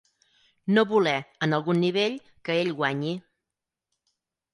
No 0.77 0.83
voler, 0.91 1.19
en 1.47 1.53
algun 1.57 1.79
nivell, 1.81 2.15
que 2.49 2.55
ell 2.63 2.73
guanyi. 2.81 3.13